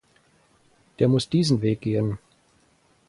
[0.97, 2.17] Der muss diesen Weg gehen.